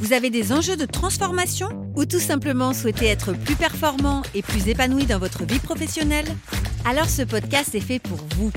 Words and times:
vous 0.00 0.14
avez 0.14 0.30
des 0.30 0.50
enjeux 0.50 0.78
de 0.78 0.86
transformation 0.86 1.68
ou 1.94 2.06
tout 2.06 2.18
simplement 2.18 2.72
souhaitez 2.72 3.06
être 3.06 3.34
plus 3.34 3.54
performant 3.54 4.22
et 4.34 4.40
plus 4.40 4.66
épanoui 4.66 5.04
dans 5.04 5.18
votre 5.18 5.44
vie 5.44 5.58
professionnelle? 5.58 6.24
Alors 6.86 7.08
ce 7.08 7.20
podcast 7.20 7.74
est 7.74 7.80
fait 7.80 7.98
pour 7.98 8.18
vous. 8.34 8.50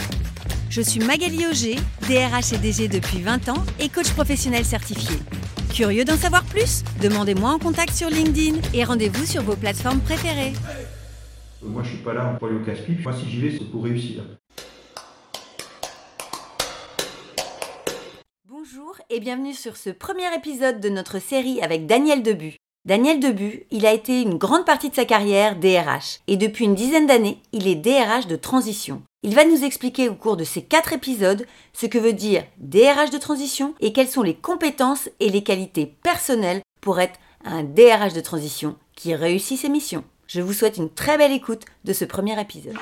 Je 0.69 0.81
suis 0.81 1.01
Magali 1.01 1.45
Auger, 1.45 1.75
DRH 2.07 2.53
et 2.53 2.57
DG 2.57 2.87
depuis 2.87 3.21
20 3.21 3.49
ans 3.49 3.63
et 3.79 3.89
coach 3.89 4.09
professionnel 4.11 4.63
certifié. 4.63 5.17
Curieux 5.73 6.05
d'en 6.05 6.15
savoir 6.15 6.45
plus? 6.45 6.83
Demandez-moi 7.01 7.51
en 7.51 7.59
contact 7.59 7.93
sur 7.93 8.09
LinkedIn 8.09 8.59
et 8.73 8.85
rendez-vous 8.85 9.25
sur 9.25 9.43
vos 9.43 9.57
plateformes 9.57 9.99
préférées. 9.99 10.53
Moi, 11.61 11.83
je 11.83 11.89
suis 11.89 11.97
pas 11.97 12.13
là 12.13 12.35
pour 12.39 12.47
aller 12.47 12.57
au 12.57 12.63
casse-pipe. 12.63 13.03
Moi, 13.03 13.13
si 13.13 13.29
j'y 13.29 13.41
vais, 13.41 13.51
c'est 13.51 13.69
pour 13.69 13.83
réussir. 13.83 14.23
Et 19.09 19.19
bienvenue 19.19 19.53
sur 19.53 19.77
ce 19.77 19.89
premier 19.89 20.33
épisode 20.35 20.79
de 20.79 20.89
notre 20.89 21.19
série 21.19 21.61
avec 21.61 21.85
Daniel 21.87 22.23
Debu. 22.23 22.55
Daniel 22.85 23.19
Debu, 23.19 23.65
il 23.71 23.85
a 23.85 23.93
été 23.93 24.21
une 24.21 24.37
grande 24.37 24.65
partie 24.65 24.89
de 24.89 24.95
sa 24.95 25.05
carrière 25.05 25.57
DRH 25.57 26.19
et 26.27 26.37
depuis 26.37 26.65
une 26.65 26.75
dizaine 26.75 27.07
d'années, 27.07 27.39
il 27.51 27.67
est 27.67 27.75
DRH 27.75 28.27
de 28.27 28.35
transition. 28.35 29.01
Il 29.23 29.35
va 29.35 29.45
nous 29.45 29.63
expliquer 29.63 30.09
au 30.09 30.15
cours 30.15 30.37
de 30.37 30.43
ces 30.43 30.61
quatre 30.61 30.93
épisodes 30.93 31.45
ce 31.73 31.85
que 31.85 31.97
veut 31.97 32.13
dire 32.13 32.43
DRH 32.57 33.09
de 33.09 33.17
transition 33.17 33.73
et 33.79 33.93
quelles 33.93 34.09
sont 34.09 34.23
les 34.23 34.35
compétences 34.35 35.09
et 35.19 35.29
les 35.29 35.43
qualités 35.43 35.85
personnelles 35.85 36.61
pour 36.81 36.99
être 36.99 37.19
un 37.45 37.63
DRH 37.63 38.13
de 38.13 38.21
transition 38.21 38.75
qui 38.95 39.15
réussit 39.15 39.59
ses 39.59 39.69
missions. 39.69 40.03
Je 40.27 40.41
vous 40.41 40.53
souhaite 40.53 40.77
une 40.77 40.89
très 40.89 41.17
belle 41.17 41.31
écoute 41.31 41.63
de 41.83 41.93
ce 41.93 42.05
premier 42.05 42.39
épisode. 42.39 42.75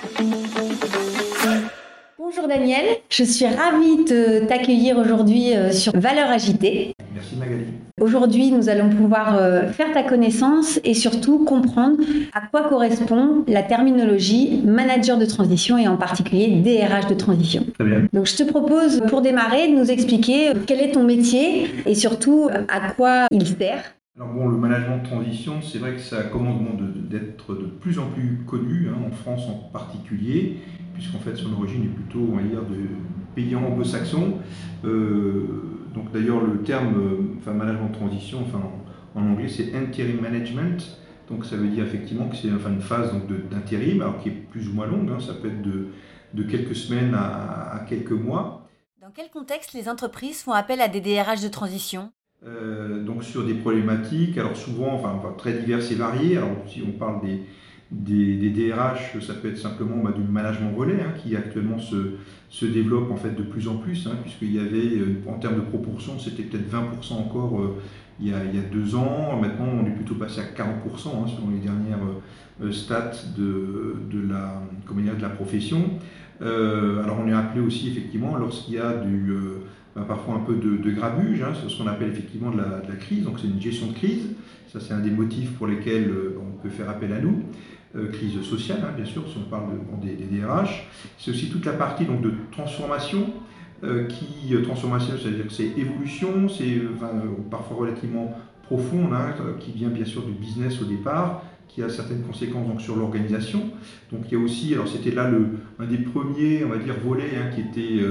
Bonjour 2.33 2.47
Daniel, 2.47 2.85
je 3.09 3.23
suis 3.25 3.45
ravie 3.45 4.05
de 4.05 4.45
t'accueillir 4.47 4.97
aujourd'hui 4.97 5.53
euh, 5.53 5.71
sur 5.71 5.91
Valeurs 5.97 6.29
agitées. 6.29 6.93
Merci 7.13 7.35
Magali. 7.35 7.65
Aujourd'hui, 7.99 8.51
nous 8.51 8.69
allons 8.69 8.89
pouvoir 8.89 9.35
euh, 9.37 9.67
faire 9.73 9.91
ta 9.91 10.03
connaissance 10.03 10.79
et 10.85 10.93
surtout 10.93 11.43
comprendre 11.43 11.97
à 12.33 12.39
quoi 12.47 12.69
correspond 12.69 13.43
la 13.47 13.63
terminologie 13.63 14.61
manager 14.63 15.17
de 15.17 15.25
transition 15.25 15.77
et 15.77 15.89
en 15.89 15.97
particulier 15.97 16.47
DRH 16.63 17.07
de 17.07 17.15
transition. 17.15 17.65
Très 17.77 17.83
bien. 17.83 18.03
Donc, 18.13 18.27
je 18.27 18.35
te 18.37 18.43
propose 18.43 19.01
pour 19.09 19.21
démarrer 19.21 19.67
de 19.69 19.75
nous 19.75 19.91
expliquer 19.91 20.49
euh, 20.49 20.53
quel 20.65 20.79
est 20.79 20.91
ton 20.93 21.03
métier 21.03 21.67
et 21.85 21.95
surtout 21.95 22.49
à 22.69 22.91
quoi 22.93 23.27
il 23.31 23.45
sert. 23.45 23.83
Alors 24.17 24.33
bon, 24.33 24.47
le 24.47 24.57
management 24.57 24.99
de 25.03 25.07
transition, 25.07 25.53
c'est 25.61 25.79
vrai 25.79 25.93
que 25.93 26.01
ça 26.01 26.23
commence 26.23 26.59
de- 26.79 27.17
d'être 27.17 27.53
de 27.55 27.65
plus 27.65 27.97
en 27.97 28.05
plus 28.07 28.39
connu, 28.45 28.87
hein, 28.89 28.97
en 29.07 29.11
France 29.11 29.41
en 29.49 29.69
particulier, 29.71 30.57
puisqu'en 30.93 31.19
fait 31.19 31.35
son 31.35 31.53
origine 31.53 31.83
est 31.83 31.87
plutôt, 31.95 32.27
on 32.31 32.35
va 32.35 32.43
dire, 32.43 32.61
de 32.61 32.77
pays 33.35 33.55
anglo-saxons. 33.55 34.39
Euh, 34.85 35.45
donc 35.93 36.11
d'ailleurs 36.11 36.41
le 36.45 36.61
terme, 36.63 36.95
euh, 36.97 37.35
enfin 37.37 37.53
management 37.53 37.89
de 37.89 37.93
transition, 37.95 38.39
enfin 38.41 38.61
en, 39.15 39.21
anglais 39.21 39.47
c'est 39.47 39.73
interim 39.75 40.21
management. 40.21 40.97
Donc 41.29 41.45
ça 41.45 41.55
veut 41.55 41.67
dire 41.67 41.85
effectivement 41.85 42.27
que 42.27 42.35
c'est 42.35 42.51
enfin, 42.51 42.71
une 42.71 42.81
phase 42.81 43.11
d'intérim, 43.49 44.01
alors 44.01 44.19
qui 44.19 44.29
est 44.29 44.31
plus 44.51 44.67
ou 44.69 44.73
moins 44.73 44.87
longue, 44.87 45.09
hein, 45.11 45.19
ça 45.19 45.33
peut 45.33 45.47
être 45.47 45.61
de, 45.61 45.87
de 46.33 46.43
quelques 46.43 46.75
semaines 46.75 47.13
à- 47.13 47.75
à 47.75 47.79
quelques 47.87 48.11
mois. 48.11 48.67
Dans 49.01 49.11
quel 49.13 49.29
contexte 49.29 49.73
les 49.73 49.87
entreprises 49.89 50.41
font 50.41 50.51
appel 50.51 50.81
à 50.81 50.87
des 50.87 51.01
DRH 51.01 51.41
de 51.41 51.47
transition? 51.47 52.11
Euh, 52.45 53.03
donc 53.03 53.23
sur 53.23 53.45
des 53.45 53.53
problématiques, 53.53 54.37
alors 54.37 54.57
souvent, 54.57 54.93
enfin, 54.93 55.13
enfin, 55.17 55.33
très 55.37 55.53
diverses 55.53 55.91
et 55.91 55.95
variées. 55.95 56.37
Alors 56.37 56.49
si 56.67 56.81
on 56.85 56.91
parle 56.91 57.21
des, 57.21 57.41
des, 57.91 58.49
DRH, 58.49 59.19
ça 59.19 59.33
peut 59.33 59.49
être 59.49 59.57
simplement 59.57 59.97
bah, 59.97 60.13
du 60.15 60.21
management 60.21 60.75
relais 60.75 61.01
hein, 61.01 61.13
qui 61.21 61.35
actuellement 61.35 61.77
se, 61.79 62.65
développe 62.65 63.11
en 63.11 63.17
fait 63.17 63.35
de 63.35 63.43
plus 63.43 63.67
en 63.67 63.75
plus, 63.75 64.07
hein, 64.07 64.15
puisqu'il 64.21 64.53
y 64.53 64.59
avait, 64.59 64.97
euh, 64.97 65.21
en 65.27 65.33
termes 65.39 65.55
de 65.55 65.61
proportion, 65.61 66.17
c'était 66.17 66.43
peut-être 66.43 66.71
20% 66.71 67.13
encore 67.13 67.59
euh, 67.59 67.81
il, 68.19 68.27
y 68.29 68.33
a, 68.33 68.61
deux 68.71 68.95
ans. 68.95 69.37
Maintenant, 69.41 69.67
on 69.81 69.85
est 69.85 69.91
plutôt 69.95 70.15
passé 70.15 70.39
à 70.39 70.43
40% 70.43 70.63
hein, 70.63 71.27
selon 71.27 71.49
les 71.51 71.59
dernières 71.59 71.99
euh, 72.61 72.71
stats 72.71 73.11
de, 73.37 73.95
la, 74.29 75.29
profession. 75.29 75.81
Alors 76.39 77.19
on 77.23 77.27
est 77.27 77.33
appelé 77.33 77.61
aussi 77.61 77.89
effectivement 77.89 78.35
lorsqu'il 78.35 78.75
y 78.75 78.79
a 78.79 78.93
du... 78.93 79.31
ben, 79.95 80.03
parfois 80.03 80.35
un 80.35 80.39
peu 80.39 80.55
de, 80.55 80.91
grabuge, 80.91 81.41
hein, 81.43 81.53
ce 81.67 81.77
qu'on 81.77 81.87
appelle 81.87 82.09
effectivement 82.09 82.51
de 82.51 82.57
la, 82.57 82.79
de 82.79 82.89
la 82.89 82.95
crise, 82.95 83.23
donc 83.23 83.39
c'est 83.39 83.47
une 83.47 83.61
gestion 83.61 83.87
de 83.87 83.93
crise, 83.93 84.29
ça 84.71 84.79
c'est 84.79 84.93
un 84.93 85.01
des 85.01 85.11
motifs 85.11 85.51
pour 85.53 85.67
lesquels 85.67 86.11
on 86.39 86.57
peut 86.61 86.69
faire 86.69 86.89
appel 86.89 87.13
à 87.13 87.19
nous, 87.19 87.43
Euh, 87.93 88.07
crise 88.07 88.41
sociale 88.41 88.79
hein, 88.85 88.93
bien 88.95 89.03
sûr, 89.03 89.21
si 89.27 89.35
on 89.37 89.49
parle 89.49 89.65
de, 90.01 90.07
des, 90.07 90.39
DRH, 90.39 90.87
c'est 91.17 91.31
aussi 91.31 91.49
toute 91.49 91.65
la 91.65 91.73
partie 91.73 92.05
donc, 92.05 92.21
de 92.21 92.31
transformation, 92.49 93.33
euh, 93.83 94.05
qui, 94.05 94.55
euh, 94.55 94.61
transformation 94.61 95.15
c'est-à-dire 95.21 95.47
que 95.47 95.51
c'est 95.51 95.77
évolution, 95.77 96.47
c'est 96.47 96.79
parfois 97.49 97.75
relativement 97.75 98.33
profonde, 98.63 99.11
hein, 99.11 99.35
qui 99.59 99.73
vient 99.73 99.89
bien 99.89 100.05
sûr 100.05 100.21
du 100.21 100.31
business 100.31 100.81
au 100.81 100.85
départ, 100.85 101.43
qui 101.67 101.83
a 101.83 101.89
certaines 101.89 102.21
conséquences 102.21 102.65
donc, 102.65 102.79
sur 102.79 102.95
l'organisation. 102.95 103.59
Donc 104.13 104.21
il 104.27 104.37
y 104.37 104.41
a 104.41 104.43
aussi, 104.43 104.73
alors 104.73 104.87
c'était 104.87 105.11
là 105.11 105.29
le, 105.29 105.49
un 105.77 105.85
des 105.85 105.97
premiers, 105.97 106.63
on 106.63 106.69
va 106.69 106.77
dire, 106.77 106.95
volets 107.03 107.31
hein, 107.35 107.53
qui 107.53 107.59
était, 107.59 108.05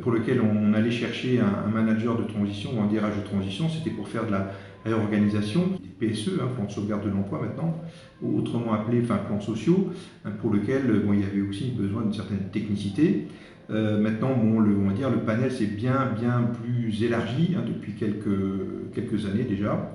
pour 0.00 0.12
lequel 0.12 0.40
on 0.40 0.72
allait 0.72 0.90
chercher 0.90 1.40
un, 1.40 1.68
un 1.68 1.70
manager 1.70 2.16
de 2.16 2.24
transition 2.24 2.70
ou 2.74 2.80
un 2.80 2.86
DRH 2.86 3.18
de 3.18 3.28
transition, 3.28 3.68
c'était 3.68 3.90
pour 3.90 4.08
faire 4.08 4.24
de 4.24 4.32
la 4.32 4.50
réorganisation, 4.86 5.78
PSE, 5.98 6.40
hein, 6.40 6.48
plan 6.54 6.64
de 6.64 6.70
sauvegarde 6.70 7.04
de 7.04 7.10
l'emploi 7.10 7.40
maintenant, 7.40 7.80
autrement 8.22 8.72
appelé 8.74 9.00
enfin, 9.02 9.16
plans 9.16 9.40
sociaux, 9.40 9.90
hein, 10.24 10.30
pour 10.40 10.52
lequel 10.52 11.02
bon, 11.04 11.12
il 11.12 11.20
y 11.20 11.24
avait 11.24 11.40
aussi 11.40 11.70
besoin 11.70 12.02
d'une 12.02 12.12
certaine 12.12 12.48
technicité. 12.52 13.28
Euh, 13.70 14.00
maintenant, 14.00 14.34
bon, 14.36 14.60
le, 14.60 14.76
on 14.76 14.88
va 14.88 14.94
dire, 14.94 15.10
le 15.10 15.18
panel 15.18 15.50
s'est 15.50 15.66
bien, 15.66 16.12
bien 16.18 16.50
plus 16.62 17.02
élargi 17.02 17.54
hein, 17.56 17.64
depuis 17.66 17.94
quelques, 17.94 18.94
quelques 18.94 19.26
années 19.26 19.44
déjà, 19.44 19.94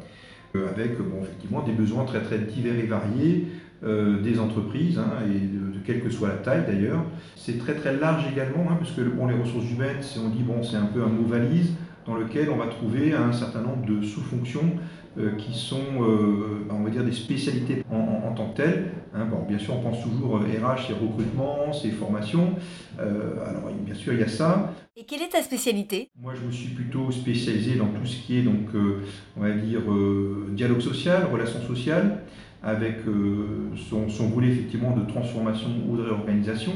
euh, 0.56 0.70
avec 0.70 0.98
bon, 0.98 1.24
effectivement 1.24 1.64
des 1.64 1.72
besoins 1.72 2.04
très, 2.06 2.22
très 2.22 2.40
divers 2.40 2.78
et 2.78 2.88
variés 2.88 3.48
euh, 3.84 4.22
des 4.22 4.40
entreprises, 4.40 5.00
et 5.26 5.40
de, 5.40 5.80
quelle 5.86 6.02
que 6.02 6.10
soit 6.10 6.28
la 6.28 6.36
taille 6.36 6.66
d'ailleurs. 6.68 7.04
C'est 7.36 7.58
très 7.58 7.74
très 7.74 7.98
large 7.98 8.26
également, 8.32 8.68
hein, 8.70 8.78
les 8.98 9.42
ressources 9.42 9.72
humaines, 9.72 9.98
on 10.24 10.30
dit 10.30 10.44
bon, 10.44 10.62
c'est 10.64 10.78
un 10.78 10.86
peu 10.86 11.02
un 11.02 11.08
mot 11.08 11.26
valise 11.26 11.74
dans 12.06 12.16
lequel 12.16 12.50
on 12.50 12.58
va 12.58 12.68
trouver 12.68 13.14
un 13.14 13.32
certain 13.32 13.62
nombre 13.62 13.86
de 13.86 14.02
sous-fonctions 14.04 14.62
euh, 14.62 15.01
qui 15.38 15.54
sont, 15.54 15.82
euh, 16.02 16.66
on 16.70 16.84
va 16.84 16.90
dire, 16.90 17.04
des 17.04 17.12
spécialités 17.12 17.84
en, 17.92 17.96
en- 17.98 18.28
en 18.30 18.34
tant 18.34 18.50
que 18.52 18.58
telles. 18.58 18.92
hein. 19.14 19.26
Bon, 19.26 19.44
bien 19.48 19.60
sûr, 19.60 19.76
on 19.76 19.82
pense 19.82 20.02
toujours 20.04 20.38
euh, 20.38 20.40
RH, 20.42 20.88
c'est 20.88 20.94
recrutement, 20.94 21.74
c'est 21.74 21.90
formation. 21.92 22.56
Euh, 23.00 23.34
alors, 23.48 23.70
bien 23.86 23.94
sûr, 23.96 24.14
il 24.14 24.20
y 24.20 24.24
a 24.24 24.28
ça. 24.28 24.74
Et 24.96 25.04
quelle 25.06 25.22
est 25.22 25.30
ta 25.30 25.42
spécialité? 25.42 26.10
Moi, 26.22 26.34
je 26.40 26.46
me 26.46 26.52
suis 26.52 26.70
plutôt 26.70 27.12
spécialisé 27.12 27.76
dans 27.76 27.88
tout 27.88 28.06
ce 28.06 28.18
qui 28.26 28.38
est, 28.38 28.42
donc, 28.44 28.74
euh, 28.76 29.02
on 29.38 29.42
va 29.42 29.52
dire, 29.52 29.82
euh, 29.92 30.48
dialogue 30.52 30.82
social, 30.82 31.28
relations 31.32 31.62
sociales, 31.62 32.24
avec 32.64 32.98
euh, 33.08 33.72
son, 33.90 34.08
son 34.10 34.28
volet 34.28 34.50
effectivement 34.50 34.96
de 34.96 35.06
transformation 35.06 35.70
ou 35.90 35.98
de 35.98 36.04
réorganisation. 36.04 36.74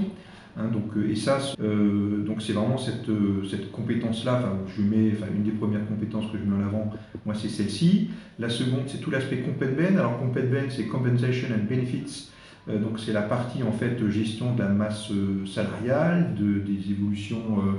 Hein, 0.58 0.70
donc, 0.72 0.96
euh, 0.96 1.10
et 1.10 1.16
ça, 1.16 1.40
euh, 1.62 2.24
donc 2.24 2.42
c'est 2.42 2.54
vraiment 2.54 2.78
cette, 2.78 3.10
euh, 3.10 3.44
cette 3.50 3.72
compétence-là. 3.72 4.40
Enfin, 4.40 4.58
je 4.76 4.82
mets, 4.82 5.12
enfin, 5.12 5.28
une 5.36 5.44
des 5.44 5.52
premières 5.52 5.86
compétences 5.86 6.32
que 6.32 6.38
je 6.38 6.44
mets 6.44 6.56
en 6.56 6.66
avant, 6.66 6.94
moi, 7.26 7.36
c'est 7.36 7.50
celle-ci. 7.50 8.10
La 8.40 8.50
seconde, 8.50 8.84
c'est 8.88 9.00
tout 9.00 9.12
l'aspect 9.12 9.40
CompetBen. 9.40 9.98
Alors, 9.98 10.18
CompetBen, 10.20 10.70
c'est 10.70 10.86
Compensation 10.86 11.50
and 11.54 11.66
Benefits. 11.70 12.30
Euh, 12.68 12.80
donc, 12.80 13.00
c'est 13.00 13.13
la 13.13 13.22
partie 13.22 13.63
en 13.63 13.72
fait 13.72 13.95
gestion 14.10 14.56
de 14.56 14.60
la 14.62 14.69
masse 14.69 15.12
euh, 15.12 15.45
salariale, 15.45 16.36
de, 16.36 16.60
des 16.60 16.92
évolutions 16.92 17.60
euh, 17.60 17.72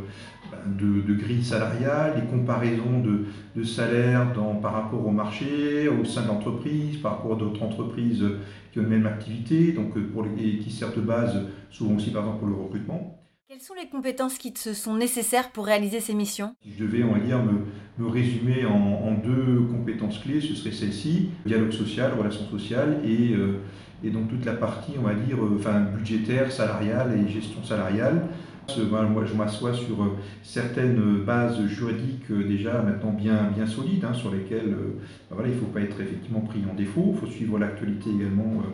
ben, 0.51 0.77
de, 0.79 1.03
de 1.03 1.15
grille 1.15 1.43
salariale, 1.45 2.15
les 2.21 2.27
comparaisons 2.27 3.01
de, 3.01 3.25
de 3.57 3.65
salaires 3.65 4.33
dans, 4.33 4.55
par 4.55 4.75
rapport 4.75 5.05
au 5.05 5.11
marché, 5.11 5.89
au 5.89 6.05
sein 6.05 6.23
de 6.23 6.29
l'entreprise, 6.29 6.99
par 6.99 7.17
rapport 7.17 7.33
à 7.35 7.37
d'autres 7.37 7.63
entreprises 7.63 8.25
qui 8.73 8.79
ont 8.79 8.83
une 8.83 8.89
même 8.89 9.07
activité, 9.07 9.73
donc 9.73 9.99
pour 10.13 10.23
les, 10.23 10.49
et 10.49 10.59
qui 10.59 10.71
servent 10.71 10.97
de 10.97 11.01
base 11.01 11.47
souvent 11.71 11.97
aussi 11.97 12.11
par 12.11 12.23
exemple 12.23 12.39
pour 12.41 12.49
le 12.49 12.55
recrutement. 12.55 13.23
Quelles 13.49 13.61
sont 13.61 13.75
les 13.75 13.89
compétences 13.89 14.39
qui 14.39 14.53
te 14.53 14.73
sont 14.73 14.97
nécessaires 14.97 15.51
pour 15.51 15.67
réaliser 15.67 16.01
ces 16.01 16.15
missions? 16.15 16.55
Si 16.63 16.73
je 16.77 16.85
devais, 16.85 17.05
on 17.05 17.13
va 17.13 17.21
dire, 17.21 17.43
me, 17.43 17.65
me 18.05 18.11
résumer 18.11 18.67
en, 18.67 18.75
en 18.75 19.13
deux 19.15 19.63
compétences 19.71 20.19
clés, 20.19 20.41
ce 20.41 20.55
serait 20.55 20.73
celle-ci, 20.73 21.31
dialogue 21.47 21.71
social, 21.71 22.13
relations 22.19 22.47
sociales, 22.51 23.01
et, 23.05 23.35
euh, 23.35 23.61
et 24.05 24.11
donc 24.11 24.29
toute 24.29 24.45
la 24.45 24.53
partie, 24.53 24.93
on 24.99 25.03
va 25.03 25.15
dire, 25.15 25.37
euh, 25.43 25.57
enfin, 25.59 25.81
budgétaire, 25.81 26.51
salariale 26.53 27.19
et 27.19 27.31
gestion 27.31 27.63
salariale. 27.65 28.23
Je 28.69 29.35
m'assois 29.37 29.73
sur 29.73 30.17
certaines 30.43 31.23
bases 31.25 31.65
juridiques 31.67 32.33
déjà 32.33 32.83
maintenant 32.83 33.13
bien, 33.13 33.49
bien 33.55 33.65
solides, 33.65 34.05
hein, 34.05 34.13
sur 34.13 34.33
lesquelles 34.33 34.71
ben 34.71 35.37
voilà, 35.37 35.51
il 35.51 35.55
ne 35.55 35.61
faut 35.61 35.67
pas 35.67 35.83
être 35.83 36.01
effectivement 36.01 36.41
pris 36.41 36.65
en 36.69 36.75
défaut, 36.75 37.13
il 37.15 37.21
faut 37.21 37.33
suivre 37.33 37.61
l'actualité 37.61 38.11
également 38.11 38.65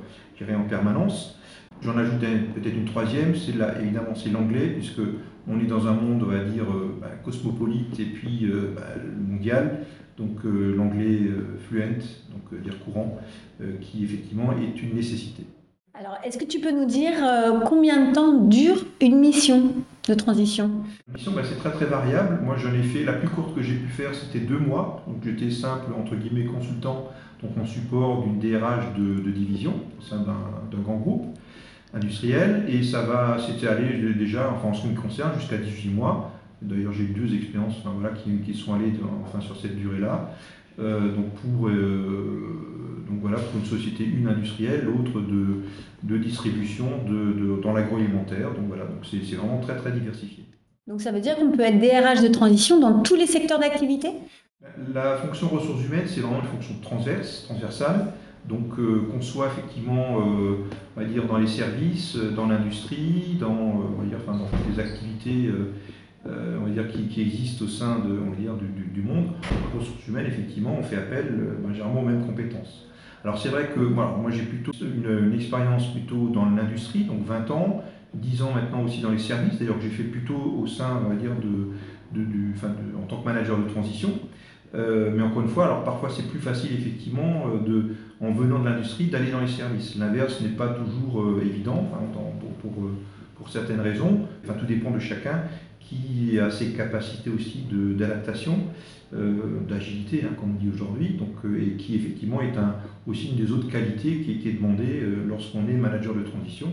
en 0.50 0.68
permanence. 0.68 1.38
J'en 1.82 1.96
ajoute 1.96 2.20
peut-être 2.20 2.76
une 2.76 2.84
troisième, 2.84 3.34
c'est 3.34 3.54
évidemment 3.80 4.14
c'est 4.14 4.30
l'anglais, 4.30 4.68
puisque 4.68 5.00
on 5.48 5.58
est 5.58 5.66
dans 5.66 5.88
un 5.88 5.92
monde, 5.92 6.22
on 6.22 6.30
va 6.30 6.44
dire, 6.44 6.64
euh, 6.64 6.96
bah, 7.00 7.08
cosmopolite 7.24 7.98
et 7.98 8.04
puis 8.04 8.44
euh, 8.44 8.74
bah, 8.76 8.82
mondial, 9.28 9.80
donc 10.22 10.44
euh, 10.44 10.74
l'anglais 10.76 11.20
fluent, 11.68 12.02
donc 12.30 12.62
dire 12.62 12.78
courant, 12.84 13.18
qui 13.80 14.04
effectivement 14.04 14.52
est 14.52 14.82
une 14.82 14.94
nécessité. 14.94 15.44
Alors, 15.94 16.16
est-ce 16.24 16.38
que 16.38 16.44
tu 16.44 16.58
peux 16.58 16.72
nous 16.72 16.86
dire 16.86 17.12
combien 17.66 18.08
de 18.08 18.14
temps 18.14 18.40
dure 18.46 18.84
une 19.00 19.20
mission 19.20 19.72
de 20.08 20.14
transition? 20.14 20.70
Une 21.06 21.14
mission, 21.14 21.32
bah, 21.32 21.42
c'est 21.44 21.58
très 21.58 21.70
très 21.70 21.84
variable. 21.84 22.40
Moi, 22.42 22.56
j'en 22.56 22.72
ai 22.72 22.82
fait, 22.82 23.04
la 23.04 23.12
plus 23.12 23.28
courte 23.28 23.54
que 23.54 23.62
j'ai 23.62 23.74
pu 23.74 23.88
faire, 23.88 24.12
c'était 24.14 24.44
deux 24.44 24.58
mois. 24.58 25.04
Donc, 25.06 25.16
j'étais 25.22 25.50
simple, 25.50 25.92
entre 25.96 26.16
guillemets, 26.16 26.46
consultant, 26.46 27.10
donc 27.42 27.52
en 27.60 27.66
support 27.66 28.24
d'une 28.24 28.38
DRH 28.38 28.94
de, 28.98 29.22
de 29.22 29.30
division 29.30 29.74
au 29.98 30.02
sein 30.02 30.18
d'un 30.18 30.80
grand 30.80 30.96
groupe 30.96 31.26
industriel 31.94 32.64
et 32.68 32.82
ça 32.82 33.02
va, 33.02 33.36
c'était 33.38 33.68
allé 33.68 34.14
déjà, 34.14 34.50
enfin 34.50 34.68
en 34.68 34.74
ce 34.74 34.82
qui 34.82 34.88
me 34.88 35.00
concerne, 35.00 35.38
jusqu'à 35.38 35.58
18 35.58 35.90
mois. 35.90 36.30
D'ailleurs, 36.62 36.92
j'ai 36.92 37.04
eu 37.04 37.14
deux 37.14 37.34
expériences 37.34 37.74
enfin, 37.78 37.94
voilà, 37.98 38.14
qui, 38.14 38.30
qui, 38.44 38.54
sont 38.54 38.74
allées 38.74 38.92
enfin, 39.24 39.40
sur 39.40 39.56
cette 39.56 39.76
durée-là. 39.76 40.30
Euh, 40.78 41.14
donc, 41.14 41.30
pour, 41.34 41.68
euh, 41.68 43.04
donc 43.08 43.20
voilà, 43.20 43.38
pour 43.38 43.60
une 43.60 43.66
société, 43.66 44.04
une 44.04 44.26
industrielle, 44.26 44.84
l'autre 44.84 45.20
de, 45.20 45.62
de 46.02 46.18
distribution 46.18 46.86
de, 47.06 47.32
de, 47.32 47.60
dans 47.62 47.72
l'agroalimentaire. 47.72 48.54
Donc 48.54 48.68
voilà, 48.68 48.84
donc 48.84 49.04
c'est, 49.08 49.22
c'est 49.24 49.36
vraiment 49.36 49.60
très 49.60 49.76
très 49.76 49.92
diversifié. 49.92 50.44
Donc 50.86 51.00
ça 51.00 51.12
veut 51.12 51.20
dire 51.20 51.36
qu'on 51.36 51.52
peut 51.52 51.62
être 51.62 51.78
DRH 51.78 52.22
de 52.22 52.28
transition 52.28 52.80
dans 52.80 53.02
tous 53.02 53.14
les 53.14 53.26
secteurs 53.26 53.58
d'activité? 53.58 54.08
La 54.94 55.16
fonction 55.16 55.48
ressources 55.48 55.84
humaines, 55.84 56.06
c'est 56.06 56.20
vraiment 56.20 56.40
une 56.40 56.48
fonction 56.48 56.74
transverse, 56.80 57.44
transversale. 57.44 58.12
Donc 58.48 58.78
euh, 58.78 59.02
qu'on 59.12 59.20
soit 59.20 59.46
effectivement, 59.46 60.20
euh, 60.20 60.64
on 60.96 61.00
va 61.00 61.06
dire, 61.06 61.26
dans 61.26 61.38
les 61.38 61.46
services, 61.46 62.16
dans 62.16 62.46
l'industrie, 62.46 63.36
dans, 63.38 63.52
on 63.52 64.00
va 64.00 64.06
dire, 64.06 64.18
enfin, 64.26 64.36
dans 64.36 64.46
toutes 64.46 64.74
les 64.74 64.80
activités 64.82 65.50
on 66.26 66.64
va 66.64 66.70
dire, 66.70 66.88
qui, 66.88 67.08
qui, 67.08 67.22
existent 67.22 67.64
au 67.64 67.68
sein 67.68 67.98
de, 67.98 68.18
on 68.18 68.30
va 68.30 68.36
dire, 68.36 68.54
du, 68.54 68.66
du, 68.66 69.02
monde, 69.02 69.32
les 69.50 69.78
ressources 69.78 70.06
humaines, 70.06 70.26
effectivement, 70.26 70.76
on 70.78 70.82
fait 70.82 70.96
appel 70.96 71.26
ben, 71.62 71.72
généralement 71.72 72.02
aux 72.02 72.06
mêmes 72.06 72.24
compétences. 72.24 72.86
Alors 73.24 73.38
c'est 73.38 73.50
vrai 73.50 73.70
que 73.72 73.78
moi 73.78 74.30
j'ai 74.30 74.42
plutôt 74.42 74.72
une, 74.72 75.32
expérience 75.32 75.92
plutôt 75.92 76.28
dans 76.28 76.44
l'industrie, 76.44 77.04
donc 77.04 77.24
20 77.24 77.50
ans, 77.52 77.84
10 78.14 78.42
ans 78.42 78.52
maintenant 78.52 78.82
aussi 78.82 79.00
dans 79.00 79.10
les 79.10 79.18
services, 79.18 79.58
d'ailleurs 79.58 79.76
que 79.76 79.82
j'ai 79.82 79.90
fait 79.90 80.02
plutôt 80.02 80.58
au 80.60 80.66
sein, 80.66 81.00
on 81.04 81.08
va 81.08 81.14
dire, 81.14 81.30
de, 81.36 82.24
du, 82.24 82.54
en 83.00 83.06
tant 83.06 83.20
que 83.20 83.24
manager 83.24 83.58
de 83.58 83.68
transition. 83.68 84.10
Euh, 84.74 85.12
mais 85.14 85.22
encore 85.22 85.42
une 85.42 85.48
fois, 85.48 85.66
alors 85.66 85.84
parfois 85.84 86.08
c'est 86.08 86.28
plus 86.28 86.38
facile 86.38 86.72
effectivement 86.72 87.44
euh, 87.46 87.58
de, 87.58 87.94
en 88.22 88.32
venant 88.32 88.58
de 88.58 88.64
l'industrie 88.64 89.06
d'aller 89.06 89.30
dans 89.30 89.40
les 89.40 89.46
services. 89.46 89.96
L'inverse 89.96 90.40
n'est 90.40 90.56
pas 90.56 90.68
toujours 90.68 91.22
euh, 91.22 91.42
évident 91.44 91.86
pour, 92.60 92.72
pour, 92.72 93.50
certaines 93.50 93.80
raisons. 93.80 94.20
Enfin, 94.44 94.54
tout 94.58 94.66
dépend 94.66 94.92
de 94.92 95.00
chacun 95.00 95.42
qui 95.88 96.38
a 96.38 96.50
ses 96.50 96.72
capacités 96.72 97.30
aussi 97.30 97.66
d'adaptation, 97.70 98.58
d'agilité, 99.12 100.24
hein, 100.24 100.34
comme 100.38 100.52
on 100.56 100.58
dit 100.58 100.70
aujourd'hui, 100.72 101.14
donc 101.14 101.36
et 101.60 101.76
qui 101.76 101.96
effectivement 101.96 102.40
est 102.40 102.56
un, 102.56 102.76
aussi 103.06 103.30
une 103.30 103.36
des 103.36 103.52
autres 103.52 103.68
qualités 103.68 104.20
qui, 104.20 104.38
qui 104.38 104.48
est 104.48 104.54
demandée 104.54 105.02
lorsqu'on 105.26 105.68
est 105.68 105.74
manager 105.74 106.14
de 106.14 106.22
transition. 106.22 106.72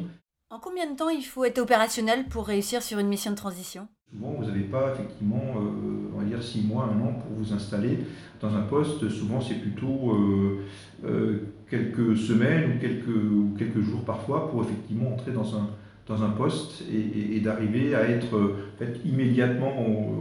En 0.51 0.57
combien 0.57 0.89
de 0.89 0.95
temps 0.95 1.09
il 1.09 1.21
faut 1.21 1.43
être 1.43 1.59
opérationnel 1.59 2.25
pour 2.25 2.47
réussir 2.47 2.81
sur 2.81 2.97
une 2.97 3.07
mission 3.07 3.29
de 3.31 3.35
transition? 3.35 3.87
Souvent, 4.11 4.31
vous 4.31 4.45
n'avez 4.45 4.63
pas 4.63 4.93
effectivement, 4.93 5.43
euh, 5.57 6.11
on 6.15 6.17
va 6.17 6.25
dire, 6.25 6.41
six 6.41 6.65
mois, 6.65 6.85
un 6.85 6.99
an 7.01 7.13
pour 7.13 7.37
vous 7.37 7.53
installer 7.53 7.99
dans 8.41 8.55
un 8.55 8.63
poste. 8.63 9.07
Souvent, 9.09 9.39
c'est 9.39 9.61
plutôt 9.61 10.11
euh, 10.11 10.65
euh, 11.05 11.37
quelques 11.69 12.17
semaines 12.17 12.71
ou 12.71 12.79
quelques, 12.81 13.07
ou 13.07 13.53
quelques 13.59 13.81
jours 13.81 14.03
parfois 14.03 14.49
pour 14.49 14.63
effectivement 14.63 15.13
entrer 15.13 15.31
dans 15.31 15.55
un, 15.55 15.69
dans 16.09 16.23
un 16.23 16.29
poste 16.29 16.83
et, 16.91 17.39
d'arriver 17.39 17.95
à 17.95 18.09
être 18.09 18.57
fait, 18.77 18.99
immédiatement 19.05 19.71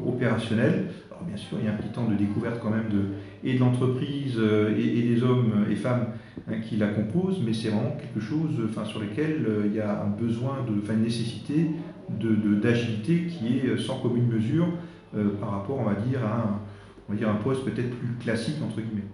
opérationnel. 0.07 0.87
Alors 1.11 1.25
bien 1.25 1.37
sûr, 1.37 1.59
il 1.59 1.65
y 1.65 1.69
a 1.69 1.73
un 1.73 1.77
petit 1.77 1.89
temps 1.89 2.05
de 2.05 2.15
découverte 2.15 2.61
quand 2.63 2.71
même 2.71 2.89
de, 2.91 3.07
et 3.43 3.55
de 3.55 3.59
l'entreprise 3.59 4.39
et, 4.39 5.03
des 5.03 5.23
hommes 5.23 5.65
et 5.71 5.75
femmes 5.75 6.09
hein, 6.49 6.61
qui 6.61 6.77
la 6.77 6.89
composent, 6.89 7.43
mais 7.45 7.53
c'est 7.53 7.69
vraiment 7.69 7.97
quelque 7.99 8.21
chose 8.21 8.51
enfin, 8.69 8.85
sur 8.85 9.01
lequel 9.01 9.47
il 9.65 9.75
y 9.75 9.81
a 9.81 10.03
un 10.03 10.09
besoin, 10.09 10.59
de, 10.69 10.81
enfin, 10.81 10.93
une 10.93 11.03
nécessité 11.03 11.71
d'agilité 12.11 13.15
de, 13.15 13.29
qui 13.31 13.59
est 13.59 13.79
sans 13.79 13.99
commune 13.99 14.29
mesure 14.29 14.69
euh, 15.17 15.31
par 15.41 15.53
rapport, 15.53 15.79
on 15.79 15.85
va 15.85 15.95
dire, 15.95 16.23
à 16.25 16.37
un, 16.37 16.61
on 17.09 17.13
va 17.13 17.19
dire 17.19 17.31
un 17.31 17.37
poste 17.37 17.65
peut-être 17.65 17.91
plus 17.91 18.15
classique, 18.21 18.57
entre 18.63 18.81
guillemets. 18.81 19.09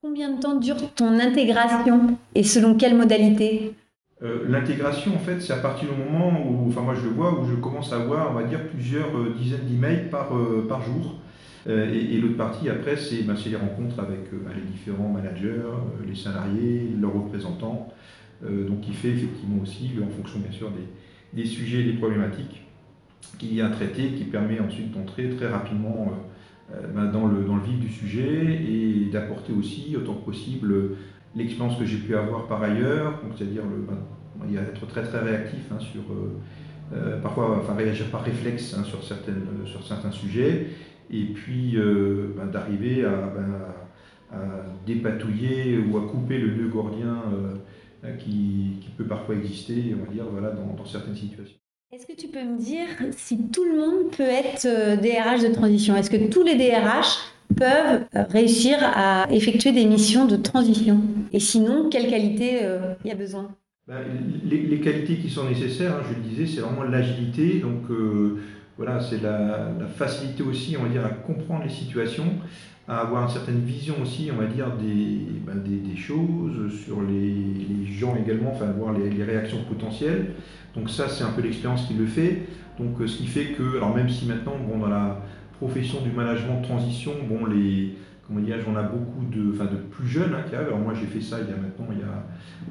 Combien 0.00 0.32
de 0.32 0.40
temps 0.40 0.56
dure 0.56 0.76
ton 0.94 1.18
intégration 1.18 2.16
et 2.34 2.44
selon 2.44 2.76
quelle 2.76 2.96
modalité? 2.96 3.74
Euh, 4.24 4.44
L'intégration, 4.48 5.14
en 5.14 5.18
fait, 5.18 5.40
c'est 5.40 5.52
à 5.52 5.58
partir 5.58 5.88
du 5.88 5.96
moment 5.96 6.44
où, 6.46 6.68
enfin 6.68 6.80
moi 6.80 6.94
je 6.94 7.02
le 7.02 7.10
vois, 7.10 7.38
où 7.38 7.46
je 7.46 7.54
commence 7.54 7.92
à 7.92 7.96
avoir, 7.96 8.30
on 8.30 8.34
va 8.34 8.42
plusieurs 8.42 9.16
euh, 9.16 9.34
dizaines 9.38 9.66
d'emails 9.68 10.08
par, 10.10 10.30
par 10.68 10.82
jour. 10.82 11.20
et, 11.66 12.18
l'autre 12.18 12.36
partie, 12.36 12.68
après, 12.68 12.96
c'est 12.96 13.22
ben, 13.22 13.34
les 13.46 13.56
rencontres 13.56 14.00
avec 14.00 14.30
ben, 14.32 14.52
les 14.54 14.70
différents 14.70 15.08
managers, 15.08 15.62
les 16.06 16.14
salariés, 16.14 16.90
leurs 17.00 17.14
représentants. 17.14 17.88
donc, 18.42 18.80
qui 18.80 18.92
fait 18.92 19.10
effectivement 19.10 19.62
aussi, 19.62 19.92
en 20.02 20.10
fonction 20.10 20.40
bien 20.40 20.52
sûr 20.52 20.70
des, 21.34 21.46
sujets 21.46 21.82
des 21.84 21.94
problématiques 21.94 22.64
qu'il 23.38 23.54
y 23.54 23.60
a 23.60 23.66
à 23.66 23.70
traiter, 23.70 24.08
qui 24.10 24.24
permet 24.24 24.60
ensuite 24.60 24.92
d'entrer 24.92 25.30
très 25.30 25.48
rapidement 25.48 26.12
euh, 26.72 26.76
euh, 26.76 26.86
ben, 26.94 27.06
dans, 27.06 27.26
le, 27.26 27.44
dans 27.44 27.56
le 27.56 27.62
vif 27.62 27.78
du 27.78 27.88
sujet 27.88 28.62
et 28.66 29.08
d'apporter 29.12 29.52
aussi 29.52 29.94
autant 29.96 30.14
que 30.14 30.24
possible 30.24 30.96
l'expérience 31.36 31.78
que 31.78 31.84
j'ai 31.84 31.98
pu 31.98 32.16
avoir 32.16 32.46
par 32.46 32.62
ailleurs, 32.62 33.20
c'est-à-dire 33.36 33.62
ben, 33.64 34.56
être 34.56 34.86
très 34.86 35.02
très 35.02 35.20
réactif 35.20 35.60
hein, 35.72 35.78
sur 35.80 36.02
euh, 36.92 37.20
parfois 37.20 37.58
enfin, 37.58 37.74
réagir 37.74 38.06
par 38.06 38.22
réflexe 38.22 38.74
hein, 38.78 38.84
sur, 38.84 39.02
certaines, 39.02 39.46
sur 39.64 39.86
certains 39.86 40.12
sujets, 40.12 40.68
et 41.10 41.24
puis 41.24 41.76
ben, 42.36 42.46
d'arriver 42.46 43.04
à, 43.04 43.32
à, 44.32 44.36
dépatouiller 44.86 45.78
ou 45.78 45.98
à 45.98 46.02
couper 46.02 46.38
le 46.38 46.54
nœud 46.54 46.68
gordien 46.68 47.22
euh, 48.04 48.16
qui, 48.16 48.80
peut 48.98 49.04
parfois 49.04 49.34
exister, 49.34 49.94
on 49.98 50.04
va 50.04 50.12
dire, 50.12 50.24
voilà, 50.30 50.50
dans, 50.50 50.84
certaines 50.84 51.16
situations. 51.16 51.56
Est-ce 51.90 52.06
que 52.06 52.12
tu 52.12 52.28
peux 52.28 52.42
me 52.42 52.58
dire 52.58 52.86
si 53.12 53.48
tout 53.48 53.64
le 53.64 53.78
monde 53.78 54.10
peut 54.14 54.22
être 54.22 54.66
DRH 55.00 55.42
euh, 55.42 55.48
de 55.48 55.54
transition? 55.54 55.96
Est-ce 55.96 56.10
que 56.10 56.28
tous 56.28 56.42
les 56.42 56.56
DRH 56.56 57.16
peuvent 57.56 58.04
euh, 58.14 58.24
réussir 58.30 58.78
à 58.80 59.26
effectuer 59.30 59.72
des 59.72 59.84
missions 59.84 60.26
de 60.26 60.36
transition 60.36 61.00
Et 61.32 61.40
sinon, 61.40 61.88
quelles 61.90 62.08
qualités 62.08 62.60
il 63.04 63.08
y 63.08 63.12
a 63.12 63.16
besoin? 63.16 63.50
Ben, 63.86 63.98
les, 64.44 64.80
qualités 64.80 65.16
qui 65.16 65.28
sont 65.28 65.48
nécessaires, 65.48 65.96
hein, 65.96 66.02
je 66.08 66.14
le 66.14 66.22
disais, 66.22 66.46
c'est 66.46 66.60
vraiment 66.60 66.84
l'agilité. 66.84 67.60
Donc 67.60 67.82
voilà, 68.76 69.00
c'est 69.00 69.22
la, 69.22 69.70
facilité 69.94 70.42
aussi, 70.42 70.76
on 70.78 70.84
va 70.84 70.88
dire, 70.88 71.04
à 71.04 71.10
comprendre 71.10 71.64
les 71.64 71.70
situations, 71.70 72.26
à 72.88 72.98
avoir 73.00 73.24
une 73.24 73.30
certaine 73.30 73.60
vision 73.60 73.94
aussi, 74.02 74.30
on 74.32 74.40
va 74.40 74.46
dire, 74.46 74.72
des, 74.76 75.26
ben, 75.46 75.62
choses, 75.96 76.72
sur 76.84 77.02
les, 77.02 77.34
les, 77.34 77.92
gens 77.92 78.16
également, 78.16 78.50
enfin 78.52 78.66
voir 78.66 78.92
les, 78.92 79.10
les 79.10 79.24
réactions 79.24 79.58
potentielles. 79.68 80.32
Donc 80.74 80.90
ça, 80.90 81.08
c'est 81.08 81.24
un 81.24 81.30
peu 81.30 81.42
l'expérience 81.42 81.86
qui 81.86 81.94
le 81.94 82.06
fait. 82.06 82.42
Donc 82.78 83.00
euh, 83.00 83.06
ce 83.06 83.18
qui 83.18 83.26
fait 83.26 83.46
que, 83.46 83.76
alors 83.76 83.94
même 83.94 84.08
si 84.08 84.26
maintenant, 84.26 84.56
bon, 84.58 84.78
dans 84.78 84.88
la 84.88 85.20
profession 85.58 86.00
du 86.02 86.10
management 86.10 86.60
de 86.60 86.66
transition, 86.66 87.12
bon, 87.28 87.46
les, 87.46 87.96
comment 88.26 88.40
dire, 88.40 88.56
on 88.68 88.76
a 88.76 88.82
beaucoup 88.82 89.24
de, 89.30 89.52
enfin, 89.54 89.66
de 89.66 89.76
plus 89.76 90.06
jeunes 90.06 90.34
hein, 90.34 90.42
qui. 90.48 90.56
Alors 90.56 90.78
moi, 90.78 90.94
j'ai 90.94 91.06
fait 91.06 91.20
ça 91.20 91.38
il 91.40 91.48
y 91.48 91.52
a 91.52 91.56
maintenant, 91.56 91.86
il 91.92 91.98
y 91.98 92.02
a 92.02 92.24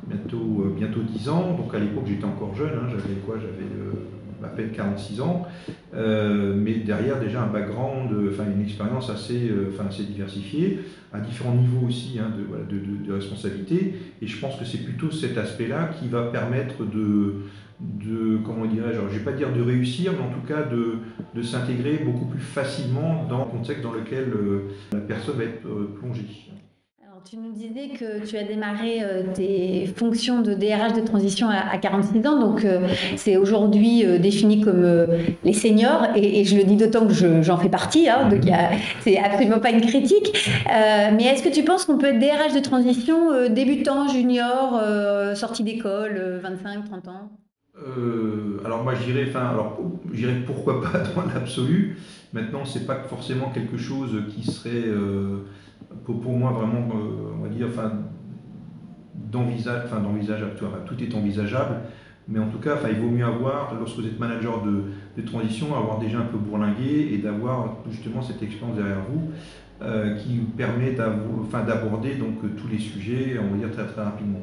bientôt, 0.07 0.65
euh, 0.65 0.73
bientôt 0.75 1.01
10 1.01 1.29
ans. 1.29 1.55
Donc 1.55 1.73
à 1.73 1.79
l'époque, 1.79 2.05
j'étais 2.07 2.25
encore 2.25 2.55
jeune. 2.55 2.71
Hein, 2.71 2.87
j'avais 2.89 3.19
quoi? 3.25 3.35
J'avais 3.35 3.69
euh, 3.69 3.91
à 4.43 4.47
peine 4.47 4.71
46 4.71 5.21
ans, 5.21 5.47
euh, 5.93 6.53
mais 6.55 6.75
derrière 6.75 7.19
déjà 7.19 7.43
un 7.43 7.47
background, 7.47 8.09
enfin 8.31 8.43
une 8.53 8.61
expérience 8.61 9.09
assez, 9.09 9.49
euh, 9.49 9.71
assez 9.87 10.03
diversifiée, 10.03 10.79
à 11.11 11.19
différents 11.19 11.53
niveaux 11.53 11.87
aussi 11.87 12.19
hein, 12.19 12.31
de, 12.69 13.13
responsabilité. 13.13 13.95
Et 14.21 14.27
je 14.27 14.39
pense 14.39 14.57
que 14.57 14.65
c'est 14.65 14.83
plutôt 14.83 15.11
cet 15.11 15.37
aspect-là 15.37 15.91
qui 15.99 16.07
va 16.07 16.23
permettre 16.23 16.83
de, 16.85 17.43
de 17.79 18.37
comment 18.43 18.65
dirais-je, 18.65 18.99
je 18.99 19.03
ne 19.03 19.19
vais 19.19 19.23
pas 19.23 19.33
dire 19.33 19.53
de 19.53 19.61
réussir, 19.61 20.13
mais 20.13 20.25
en 20.25 20.39
tout 20.39 20.47
cas 20.47 20.63
de, 20.63 21.41
s'intégrer 21.41 21.99
beaucoup 22.03 22.25
plus 22.25 22.39
facilement 22.39 23.25
dans 23.29 23.39
le 23.39 23.51
contexte 23.51 23.83
dans 23.83 23.93
lequel 23.93 24.29
euh, 24.33 24.69
la 24.91 24.99
personne 24.99 25.37
va 25.37 25.43
être 25.43 25.67
plongée 25.99 26.25
tu 27.25 27.37
nous 27.37 27.51
disais 27.53 27.89
que 27.97 28.25
tu 28.25 28.37
as 28.37 28.43
démarré 28.43 28.99
euh, 29.01 29.23
tes 29.33 29.87
fonctions 29.95 30.41
de 30.41 30.53
DRH 30.53 30.93
de 30.93 31.01
transition 31.01 31.47
à, 31.49 31.77
46 31.77 32.27
ans, 32.27 32.39
donc 32.39 32.65
euh, 32.65 32.87
c'est 33.15 33.37
aujourd'hui 33.37 34.05
euh, 34.05 34.17
défini 34.17 34.61
comme 34.61 35.07
les 35.43 35.53
seniors, 35.53 36.07
et, 36.15 36.43
je 36.43 36.57
le 36.57 36.63
dis 36.63 36.75
d'autant 36.75 37.07
que 37.07 37.13
j'en 37.13 37.57
fais 37.57 37.69
partie, 37.69 38.09
hein, 38.09 38.27
donc 38.29 38.41
c'est 39.01 39.17
absolument 39.17 39.59
pas 39.59 39.71
une 39.71 39.81
critique. 39.81 40.51
mais 40.67 41.23
est-ce 41.25 41.43
que 41.43 41.53
tu 41.53 41.63
penses 41.63 41.85
qu'on 41.85 41.97
peut 41.97 42.07
être 42.07 42.19
DRH 42.19 42.53
de 42.53 42.59
transition 42.59 43.49
débutant, 43.49 44.07
junior, 44.07 44.81
sorti 45.35 45.63
d'école, 45.63 46.39
25, 46.41 46.85
30 46.85 47.07
ans? 47.07 47.31
Alors 48.65 48.83
moi 48.83 48.93
je 48.95 49.11
dirais, 49.11 49.25
enfin, 49.29 49.47
alors 49.47 49.79
je 50.13 50.27
pourquoi 50.45 50.81
pas 50.81 50.99
dans 51.15 51.33
l'absolu. 51.33 51.97
Maintenant, 52.33 52.65
c'est 52.65 52.87
pas 52.87 53.03
forcément 53.03 53.51
quelque 53.51 53.77
chose 53.77 54.23
qui 54.29 54.43
serait 54.43 54.89
pour, 56.05 56.37
moi 56.37 56.51
vraiment, 56.51 56.87
on 57.39 57.43
va 57.43 57.49
dire, 57.49 57.67
enfin, 57.69 57.91
d'envisage, 59.15 59.83
enfin 59.85 59.99
d'envisageable. 59.99 60.53
Tout 60.85 61.03
est 61.03 61.13
envisageable. 61.15 61.75
Mais 62.27 62.39
en 62.39 62.47
tout 62.47 62.59
cas, 62.59 62.77
il 62.89 62.99
vaut 62.99 63.09
mieux 63.09 63.25
avoir, 63.25 63.73
lorsque 63.77 63.97
vous 63.97 64.05
êtes 64.05 64.19
manager 64.19 64.63
de, 64.63 65.21
transition, 65.23 65.75
avoir 65.75 65.99
déjà 65.99 66.19
un 66.19 66.25
peu 66.25 66.37
bourlingué 66.37 67.09
et 67.13 67.17
d'avoir 67.17 67.77
justement 67.89 68.21
cette 68.21 68.41
expérience 68.41 68.77
derrière 68.77 69.03
vous 69.09 69.31
euh, 69.81 70.15
qui 70.15 70.37
vous 70.37 70.45
permet 70.45 70.91
d'aborder 70.91 72.11
tous 72.57 72.67
les 72.69 72.79
sujets, 72.79 73.37
on 73.39 73.51
va 73.51 73.57
dire 73.57 73.71
très 73.71 73.85
très 73.85 74.03
rapidement. 74.03 74.39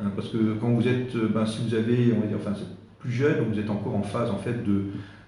Hein, 0.00 0.10
parce 0.16 0.28
que 0.28 0.54
quand 0.60 0.70
vous 0.70 0.88
êtes, 0.88 1.14
euh, 1.14 1.28
ben, 1.32 1.46
si 1.46 1.62
vous 1.62 1.74
avez, 1.74 2.12
on 2.16 2.20
va 2.20 2.26
dire, 2.26 2.38
enfin, 2.40 2.52
plus 2.98 3.12
jeune, 3.12 3.44
vous 3.50 3.58
êtes 3.58 3.70
encore 3.70 3.94
en 3.94 4.02
phase 4.02 4.30
en 4.30 4.38
fait 4.38 4.64
de, 4.64 4.86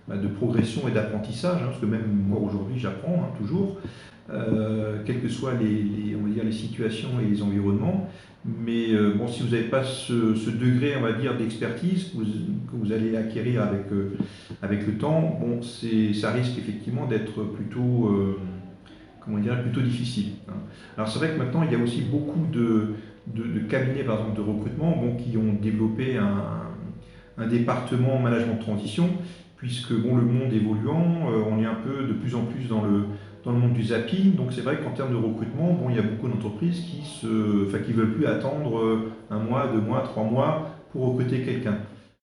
ben, 0.09 0.19
progression 0.37 0.89
et 0.89 0.91
d'apprentissage, 0.91 1.63
hein, 1.63 1.67
parce 1.67 1.79
que 1.79 1.87
même 1.87 2.07
moi 2.27 2.41
aujourd'hui 2.41 2.79
j'apprends 2.79 3.23
hein, 3.23 3.37
toujours, 3.39 3.79
euh, 4.31 4.99
quelles 5.05 5.21
que 5.21 5.29
soient 5.29 5.55
les, 5.55 6.15
on 6.15 6.25
va 6.25 6.31
dire, 6.31 6.45
les 6.45 6.53
situations 6.53 7.09
et 7.21 7.29
les 7.29 7.43
environnements. 7.43 8.09
Mais 8.45 8.93
euh, 8.93 9.15
bon, 9.15 9.27
si 9.27 9.43
vous 9.43 9.51
n'avez 9.51 9.69
pas 9.69 9.83
ce, 9.85 10.51
degré, 10.51 10.95
on 10.97 11.03
va 11.03 11.13
dire, 11.13 11.37
d'expertise 11.37 12.13
que 12.13 12.77
vous, 12.77 12.93
allez 12.93 13.17
acquérir 13.17 13.63
avec, 13.63 13.91
euh, 13.93 14.17
avec 14.63 14.87
le 14.87 14.95
temps, 14.95 15.39
bon, 15.41 15.61
ça 15.63 16.31
risque 16.31 16.59
effectivement 16.59 17.07
d'être 17.07 17.43
plutôt, 17.45 18.37
comment 19.21 19.39
dire, 19.39 19.61
plutôt 19.63 19.81
difficile. 19.81 20.33
Hein. 20.49 20.55
Alors 20.97 21.09
c'est 21.09 21.19
vrai 21.19 21.31
que 21.31 21.39
maintenant, 21.39 21.63
il 21.65 21.73
y 21.73 21.75
a 21.75 21.83
aussi 21.83 22.03
beaucoup 22.03 22.47
de, 22.53 22.95
de, 23.27 23.61
cabinets, 23.69 24.05
par 24.05 24.21
exemple, 24.21 24.37
de 24.37 24.43
recrutement, 24.43 24.97
bon, 24.97 25.17
qui 25.17 25.37
ont 25.37 25.55
développé 25.61 26.17
un, 26.17 26.43
un, 27.39 27.47
département 27.47 28.19
management 28.19 28.55
de 28.55 28.63
transition, 28.63 29.09
puisque 29.57 29.93
bon, 29.93 30.17
le 30.17 30.25
monde 30.25 30.53
évoluant, 30.53 31.29
on 31.51 31.61
est 31.61 31.67
un 31.67 31.75
peu 31.75 32.05
de 32.05 32.13
plus 32.13 32.35
en 32.35 32.45
plus 32.45 32.69
dans 32.69 32.83
le 32.83 33.05
dans 33.45 33.53
le 33.53 33.59
monde 33.59 33.73
du 33.73 33.85
zapping. 33.85 34.35
Donc 34.35 34.53
c'est 34.53 34.61
vrai 34.61 34.79
qu'en 34.79 34.91
termes 34.91 35.13
de 35.13 35.17
recrutement, 35.17 35.73
bon, 35.73 35.91
il 35.91 35.97
y 35.97 35.99
a 35.99 36.03
beaucoup 36.03 36.29
d'entreprises 36.29 36.81
qui 36.81 37.27
ne 37.27 37.67
enfin, 37.67 37.79
qui 37.79 37.93
veulent 37.93 38.15
plus 38.15 38.27
attendre 38.27 38.79
euh, 38.79 39.13
un 39.31 39.39
mois, 39.39 39.69
deux 39.73 39.81
mois, 39.81 40.03
trois 40.03 40.25
mois 40.25 40.71
pour 40.93 41.13
recruter 41.13 41.43
quelqu'un. 41.43 41.79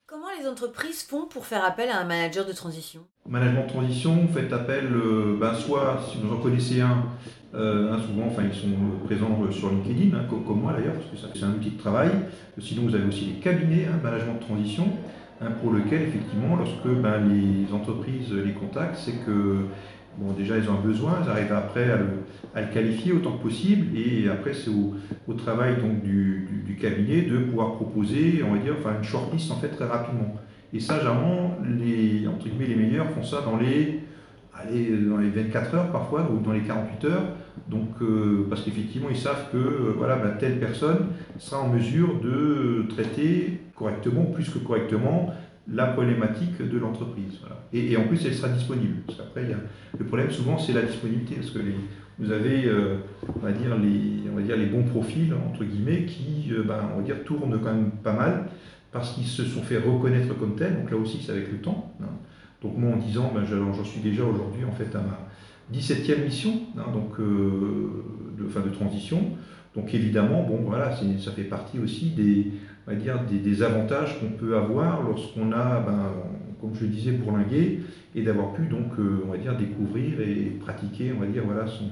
Comment 0.08 0.28
les 0.40 0.48
entreprises 0.48 1.04
font 1.04 1.28
pour 1.28 1.46
faire 1.46 1.64
appel 1.64 1.90
à 1.90 2.00
un 2.00 2.06
manager 2.06 2.46
de 2.46 2.54
transition? 2.54 3.02
Management 3.28 3.66
de 3.68 3.70
transition, 3.70 4.16
vous 4.16 4.34
faites 4.34 4.52
appel, 4.52 4.86
euh, 4.92 5.38
ben, 5.40 5.54
soit 5.54 6.02
si 6.10 6.18
vous 6.18 6.34
en 6.34 6.38
connaissez 6.38 6.82
un, 6.82 7.04
euh, 7.54 7.96
souvent 8.00 8.28
enfin, 8.28 8.44
ils 8.52 8.58
sont 8.58 8.76
présents 9.06 9.38
sur 9.52 9.70
LinkedIn, 9.70 10.18
hein, 10.18 10.26
comme, 10.28 10.62
moi 10.62 10.74
d'ailleurs, 10.74 10.96
parce 10.96 11.06
que 11.06 11.38
c'est 11.38 11.46
un 11.46 11.52
outil 11.52 11.72
de 11.72 11.78
travail. 11.78 12.10
Sinon 12.60 12.84
vous 12.84 12.96
avez 12.96 13.08
aussi 13.08 13.26
les 13.26 13.40
cabinets, 13.40 13.86
hein, 13.86 14.00
management 14.04 14.36
de 14.36 14.46
transition, 14.46 14.88
hein, 15.42 15.52
pour 15.62 15.74
lequel 15.74 16.04
effectivement, 16.04 16.56
lorsque 16.56 16.88
ben, 16.88 17.28
les 17.28 17.72
entreprises 17.72 18.34
les 18.34 18.54
contactent, 18.54 18.98
c'est 18.98 19.24
que 19.26 19.66
Bon, 20.20 20.34
déjà, 20.34 20.58
ils 20.58 20.70
ont 20.70 20.74
un 20.74 20.86
besoin, 20.86 21.20
ils 21.24 21.30
arrivent 21.30 21.54
après 21.54 21.90
à 21.90 21.96
le, 21.96 22.68
qualifier 22.74 23.14
autant 23.14 23.38
que 23.38 23.44
possible, 23.44 23.98
et 23.98 24.28
après, 24.28 24.54
c'est 24.54 24.70
au, 24.70 25.34
travail 25.34 25.78
donc, 25.78 26.04
du, 26.04 26.78
cabinet 26.80 27.22
de 27.22 27.38
pouvoir 27.40 27.74
proposer, 27.74 28.42
on 28.48 28.54
va 28.54 28.60
dire, 28.60 28.74
enfin, 28.80 28.96
une 28.98 29.04
shortlist 29.04 29.52
en 29.52 29.56
fait 29.56 29.70
très 29.70 29.86
rapidement. 29.86 30.36
Et 30.74 30.80
ça, 30.80 30.98
généralement, 31.00 31.58
les, 31.66 32.28
entre 32.28 32.48
guillemets, 32.48 32.68
les 32.68 32.76
meilleurs 32.76 33.10
font 33.12 33.24
ça 33.24 33.42
dans 33.42 33.58
les, 33.58 34.02
dans 35.08 35.18
les 35.18 35.30
24 35.30 35.76
heures 35.76 35.92
parfois, 35.92 36.30
ou 36.32 36.40
dans 36.44 36.52
les 36.52 36.62
48 36.62 37.06
heures, 37.06 37.24
donc, 37.68 37.90
euh, 38.02 38.46
parce 38.50 38.64
qu'effectivement, 38.64 39.10
ils 39.10 39.18
savent 39.18 39.50
que 39.52 39.58
euh, 39.58 39.94
voilà, 39.98 40.18
bah, 40.18 40.32
telle 40.38 40.60
personne 40.60 41.08
sera 41.38 41.62
en 41.62 41.70
mesure 41.70 42.20
de 42.22 42.86
traiter 42.90 43.62
correctement, 43.76 44.26
plus 44.26 44.50
que 44.50 44.60
correctement, 44.60 45.34
la 45.72 45.88
problématique 45.88 46.58
de 46.62 46.78
l'entreprise. 46.78 47.40
Et, 47.74 47.96
en 47.98 48.04
plus, 48.04 48.26
elle 48.26 48.34
sera 48.34 48.50
disponible. 48.50 48.96
Parce 49.06 49.20
qu'après, 49.20 49.48
le 49.98 50.06
problème 50.06 50.32
souvent, 50.32 50.58
c'est 50.58 50.74
la 50.74 50.82
disponibilité. 50.82 51.36
Parce 51.36 51.52
que 51.52 51.60
vous 52.18 52.32
avez, 52.32 52.66
euh, 52.66 52.98
on, 53.36 53.40
va 53.40 53.52
dire, 53.52 53.78
les, 53.78 54.30
on 54.32 54.36
va 54.36 54.42
dire, 54.42 54.58
les 54.58 54.66
bons 54.66 54.84
profils, 54.84 55.34
entre 55.34 55.64
guillemets, 55.64 56.06
qui 56.06 56.52
euh, 56.52 56.64
ben, 56.64 56.80
on 56.94 56.98
va 56.98 57.04
dire, 57.04 57.24
tournent 57.24 57.60
quand 57.62 57.74
même 57.74 57.92
pas 58.04 58.14
mal 58.14 58.46
parce 58.92 59.14
qu'ils 59.14 59.26
se 59.26 59.44
sont 59.46 59.62
fait 59.62 59.78
reconnaître 59.78 60.36
comme 60.38 60.56
tels. 60.56 60.76
Donc 60.76 60.92
là 60.92 60.98
aussi, 60.98 61.22
c'est 61.24 61.32
avec 61.32 61.52
le 61.52 61.60
temps. 61.60 61.94
Hein. 62.02 62.08
Donc 62.62 62.78
moi, 62.78 62.94
en 62.94 62.98
disant, 62.98 63.32
ben, 63.34 63.46
j'en 63.46 63.84
suis 63.84 64.02
déjà 64.02 64.24
aujourd'hui 64.24 64.66
en 64.66 64.72
fait 64.72 64.94
à 64.96 65.02
ma 65.02 65.30
17e 65.74 66.26
mission 66.26 66.54
hein, 66.78 66.86
donc, 66.92 67.20
euh, 67.20 68.04
de, 68.38 68.48
fin, 68.48 68.62
de 68.62 68.70
transition. 68.70 69.22
Donc 69.76 69.94
évidemment, 69.94 70.44
bon, 70.44 70.62
voilà, 70.66 70.96
ça 70.96 71.32
fait 71.32 71.44
partie 71.44 71.80
aussi 71.80 72.10
des, 72.10 72.52
va 72.90 72.96
dire, 72.96 73.20
des, 73.30 73.64
avantages 73.64 74.20
qu'on 74.20 74.30
peut 74.30 74.58
avoir 74.58 75.04
lorsqu'on 75.04 75.52
a, 75.52 75.80
ben, 75.80 76.12
comme 76.60 76.74
je 76.74 76.82
le 76.82 76.88
disais, 76.88 77.12
bourlingué, 77.12 77.82
et 78.16 78.24
d'avoir 78.24 78.54
pu 78.54 78.66
donc, 78.66 78.98
euh, 78.98 79.24
on 79.26 79.32
va 79.32 79.38
dire, 79.38 79.56
découvrir 79.56 80.20
et 80.22 80.58
pratiquer, 80.60 81.14
on 81.16 81.20
va 81.20 81.28
dire, 81.28 81.44
voilà, 81.46 81.68
son, 81.68 81.86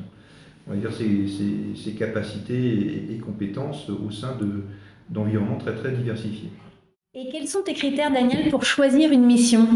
on 0.68 0.72
va 0.72 0.78
dire, 0.78 0.92
ses, 0.92 1.28
ses, 1.76 1.92
capacités 1.92 3.14
et, 3.14 3.18
compétences 3.18 3.90
au 3.90 4.10
sein 4.10 4.38
d'environnements 5.10 5.58
très 5.58 5.76
très 5.76 5.92
diversifiés. 5.92 6.50
Et 7.14 7.30
quels 7.32 7.48
sont 7.48 7.62
tes 7.64 7.74
critères, 7.74 8.12
Daniel, 8.12 8.50
pour 8.50 8.64
choisir 8.64 9.12
une 9.12 9.26
mission? 9.26 9.68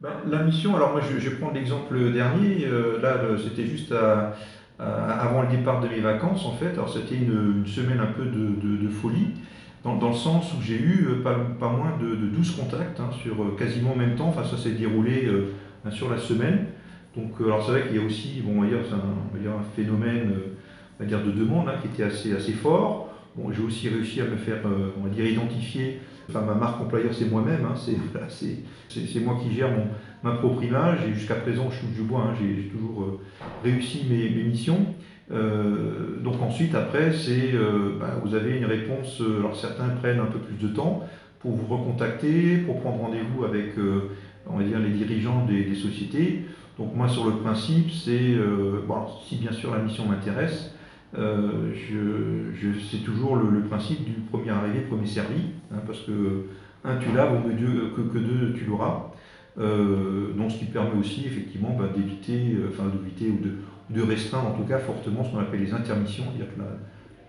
Ben, 0.00 0.10
La 0.30 0.42
mission, 0.42 0.76
alors 0.76 0.92
moi 0.92 1.00
je, 1.00 1.18
je 1.18 1.30
prends 1.30 1.50
l'exemple 1.50 2.12
dernier, 2.12 2.66
euh, 2.66 3.00
là 3.00 3.18
c'était 3.42 3.66
juste 3.66 3.94
avant 4.78 5.42
le 5.42 5.48
départ 5.48 5.80
de 5.80 5.88
mes 5.88 6.00
vacances 6.00 6.44
en 6.44 6.52
fait, 6.52 6.72
alors 6.72 6.92
c'était 6.92 7.14
une, 7.16 7.66
semaine 7.66 8.00
un 8.00 8.12
peu 8.12 8.24
de, 8.24 8.84
de 8.84 8.88
folie 8.88 9.28
dans, 9.84 10.08
le 10.08 10.14
sens 10.14 10.52
où 10.54 10.62
j'ai 10.62 10.78
eu 10.78 11.08
euh, 11.08 11.22
pas, 11.22 11.68
moins 11.68 11.96
de, 12.00 12.14
12 12.14 12.56
contacts 12.56 12.98
hein, 12.98 13.10
sur 13.22 13.40
euh, 13.42 13.56
quasiment 13.56 13.92
en 13.92 13.96
même 13.96 14.16
temps. 14.16 14.28
Enfin, 14.28 14.44
ça 14.44 14.56
s'est 14.56 14.72
déroulé 14.72 15.26
euh, 15.26 15.54
sur 15.90 16.10
la 16.10 16.18
semaine. 16.18 16.66
Donc, 17.16 17.32
alors 17.40 17.64
c'est 17.64 17.70
vrai 17.70 17.82
qu'il 17.86 17.96
y 17.96 18.00
a 18.00 18.02
aussi, 18.02 18.42
bon, 18.44 18.64
dire, 18.64 18.78
un, 18.92 19.62
phénomène 19.74 20.32
on 20.98 21.02
va 21.02 21.08
dire, 21.08 21.22
de 21.22 21.30
demande 21.30 21.68
hein, 21.68 21.74
qui 21.80 21.88
était 21.88 22.02
assez, 22.02 22.34
assez 22.34 22.52
fort. 22.52 23.14
Bon, 23.36 23.52
j'ai 23.52 23.62
aussi 23.62 23.88
réussi 23.88 24.20
à 24.20 24.24
me 24.24 24.36
faire, 24.36 24.58
on 24.98 25.04
va 25.04 25.08
dire, 25.08 25.26
identifier. 25.26 26.00
Enfin, 26.28 26.40
ma 26.40 26.54
marque 26.54 26.80
employeur, 26.80 27.14
c'est 27.14 27.30
moi-même. 27.30 27.64
Hein, 27.64 27.74
c'est 28.28 29.20
moi 29.20 29.38
qui 29.42 29.54
gère 29.54 29.70
mon, 29.70 29.86
ma 30.22 30.36
propre 30.36 30.62
image. 30.62 30.98
Et 31.08 31.14
jusqu'à 31.14 31.36
présent, 31.36 31.70
je 31.70 31.80
touche 31.80 31.94
du 31.94 32.02
bois. 32.02 32.34
j'ai 32.38 32.68
toujours 32.68 33.20
réussi 33.62 34.04
mes 34.10 34.28
missions. 34.42 34.94
Euh, 35.32 36.20
donc 36.22 36.40
ensuite, 36.40 36.74
après, 36.74 37.12
c'est 37.12 37.52
euh, 37.54 37.96
bah, 37.98 38.18
vous 38.22 38.34
avez 38.34 38.56
une 38.56 38.64
réponse. 38.64 39.20
Euh, 39.20 39.40
alors 39.40 39.56
certains 39.56 39.88
prennent 39.88 40.20
un 40.20 40.26
peu 40.26 40.38
plus 40.38 40.56
de 40.56 40.72
temps 40.72 41.04
pour 41.40 41.52
vous 41.52 41.76
recontacter, 41.76 42.58
pour 42.58 42.80
prendre 42.80 43.00
rendez-vous 43.02 43.44
avec, 43.44 43.74
on 44.48 44.56
va 44.56 44.64
dire, 44.64 44.80
les 44.80 44.90
dirigeants 44.90 45.44
des, 45.44 45.74
sociétés. 45.74 46.44
Donc 46.76 46.96
moi, 46.96 47.08
sur 47.08 47.26
le 47.26 47.32
principe, 47.36 47.90
c'est 47.92 48.34
bon, 48.88 49.06
si 49.24 49.36
bien 49.36 49.52
sûr 49.52 49.72
la 49.72 49.80
mission 49.80 50.06
m'intéresse, 50.06 50.74
je, 51.14 52.72
c'est 52.90 53.04
toujours 53.04 53.36
le, 53.36 53.60
principe 53.60 54.02
du 54.04 54.12
premier 54.28 54.50
arrivé, 54.50 54.80
premier 54.80 55.06
servi, 55.06 55.40
hein, 55.72 55.78
parce 55.86 56.00
que 56.00 56.46
un 56.82 56.96
tu 56.96 57.12
l'as, 57.14 57.26
vaut 57.26 57.46
mieux 57.46 57.92
que, 57.94 58.00
que 58.00 58.18
deux 58.18 58.54
tu 58.54 58.64
l'auras. 58.64 59.12
donc 59.56 60.50
ce 60.50 60.58
qui 60.58 60.64
permet 60.64 60.98
aussi 60.98 61.26
effectivement 61.26 61.76
bah, 61.78 61.90
d'éviter, 61.94 62.56
enfin 62.70 62.84
d'éviter 62.88 63.28
ou 63.28 63.44
de 63.44 63.52
de 63.90 64.02
restreindre 64.02 64.48
en 64.48 64.52
tout 64.52 64.64
cas 64.64 64.78
fortement 64.78 65.24
ce 65.24 65.30
qu'on 65.30 65.38
appelle 65.38 65.60
les 65.60 65.72
intermissions, 65.72 66.24
c'est-à-dire 66.36 66.54
que 66.54 66.60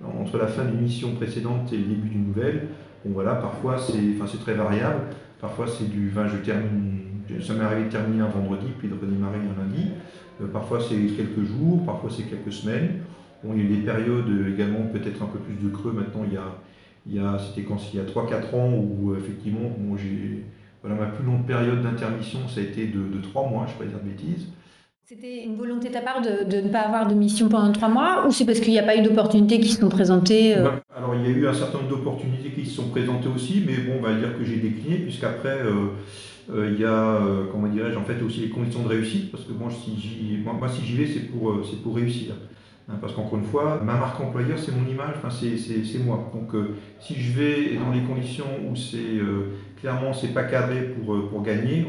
entre 0.05 0.37
la 0.37 0.47
fin 0.47 0.65
d'une 0.65 0.81
mission 0.81 1.15
précédente 1.15 1.71
et 1.73 1.77
le 1.77 1.83
début 1.83 2.09
d'une 2.09 2.27
nouvelle, 2.27 2.67
bon 3.03 3.11
voilà, 3.13 3.35
parfois 3.35 3.77
c'est 3.77 3.99
enfin, 4.19 4.37
très 4.37 4.53
variable, 4.53 5.01
parfois 5.41 5.65
c'est 5.67 5.89
du, 5.89 6.11
enfin, 6.11 6.27
je 6.27 6.37
termine, 6.37 6.99
ça 7.41 7.53
m'est 7.53 7.63
arrivé 7.63 7.85
de 7.85 7.89
terminer 7.89 8.21
un 8.21 8.29
vendredi 8.29 8.67
puis 8.77 8.87
de 8.87 8.93
redémarrer 8.93 9.37
un 9.37 9.61
lundi, 9.61 9.91
euh, 10.41 10.47
parfois 10.47 10.79
c'est 10.79 10.95
quelques 10.95 11.43
jours, 11.43 11.85
parfois 11.85 12.09
c'est 12.15 12.23
quelques 12.23 12.53
semaines. 12.53 13.01
Bon, 13.43 13.53
il 13.55 13.63
y 13.63 13.65
a 13.65 13.77
des 13.77 13.83
périodes 13.83 14.29
également 14.51 14.81
peut-être 14.91 15.21
un 15.21 15.27
peu 15.27 15.39
plus 15.39 15.55
de 15.55 15.69
creux 15.69 15.91
maintenant, 15.91 16.23
il 16.25 16.33
y 16.33 16.37
a, 16.37 16.57
il 17.05 17.15
y 17.15 17.19
a 17.19 17.37
c'était 17.39 17.67
quand 17.67 17.77
il 17.93 17.97
y 17.97 18.01
a 18.01 18.05
3-4 18.05 18.55
ans 18.55 18.73
où 18.73 19.11
euh, 19.11 19.17
effectivement 19.17 19.69
j'ai 19.95 20.43
voilà, 20.81 20.95
ma 20.95 21.07
plus 21.07 21.25
longue 21.25 21.45
période 21.45 21.81
d'intermission 21.81 22.47
ça 22.47 22.59
a 22.59 22.63
été 22.63 22.87
de, 22.87 22.99
de 22.99 23.21
3 23.21 23.49
mois, 23.49 23.65
je 23.67 23.73
ne 23.73 23.79
vais 23.79 23.85
pas 23.85 23.97
dire 23.97 24.03
de 24.03 24.09
bêtises. 24.09 24.47
C'était 25.09 25.45
une 25.45 25.55
volonté 25.55 25.87
de 25.87 25.93
ta 25.93 26.01
part 26.01 26.21
de, 26.21 26.57
ne 26.57 26.67
pas 26.67 26.81
avoir 26.81 27.07
de 27.07 27.13
mission 27.13 27.47
pendant 27.47 27.71
trois 27.71 27.87
mois 27.87 28.27
ou 28.27 28.31
c'est 28.33 28.43
parce 28.45 28.59
qu'il 28.59 28.73
n'y 28.73 28.79
a 28.79 28.83
pas 28.83 28.97
eu 28.97 29.01
d'opportunités 29.01 29.57
qui 29.61 29.69
se 29.69 29.79
sont 29.79 29.87
présentées 29.87 30.57
euh 30.57 30.67
Alors 30.93 31.15
il 31.15 31.21
y 31.21 31.27
a 31.27 31.29
eu 31.29 31.47
un 31.47 31.53
certain 31.53 31.77
nombre 31.77 31.91
d'opportunités 31.91 32.49
qui 32.49 32.65
se 32.65 32.75
sont 32.75 32.89
présentées 32.89 33.29
aussi, 33.33 33.63
mais 33.65 33.77
bon, 33.77 33.99
on 33.99 34.01
va 34.01 34.15
dire 34.15 34.37
que 34.37 34.43
j'ai 34.43 34.57
décliné 34.57 34.97
puisqu'après 34.97 35.59
euh, 35.59 35.93
euh, 36.53 36.71
il 36.73 36.81
y 36.81 36.83
a, 36.83 37.21
comment 37.53 37.69
dirais-je, 37.69 37.97
en 37.97 38.03
fait 38.03 38.21
aussi 38.21 38.41
les 38.41 38.49
conditions 38.49 38.83
de 38.83 38.89
réussite 38.89 39.31
parce 39.31 39.45
que 39.45 39.53
moi 39.53 39.71
si 39.71 39.97
j'y, 39.97 40.39
moi, 40.39 40.67
si 40.67 40.85
j'y 40.85 40.97
vais 40.97 41.07
c'est 41.07 41.31
pour, 41.31 41.55
c'est 41.63 41.81
pour 41.81 41.95
réussir. 41.95 42.33
Hein, 42.89 42.95
parce 43.01 43.13
qu'encore 43.13 43.39
une 43.39 43.45
fois, 43.45 43.81
ma 43.83 43.95
marque 43.95 44.19
employeur 44.19 44.57
c'est 44.57 44.71
mon 44.71 44.87
image, 44.87 45.15
c'est, 45.29 45.99
moi. 45.99 46.31
Donc 46.33 46.55
si 46.99 47.15
je 47.15 47.37
vais 47.37 47.75
dans 47.75 47.91
les 47.91 48.01
conditions 48.01 48.47
où 48.69 48.75
c'est 48.75 49.19
clairement 49.81 50.13
c'est 50.13 50.33
pas 50.33 50.43
cadré 50.43 50.83
pour, 50.83 51.29
pour 51.29 51.41
gagner, 51.43 51.85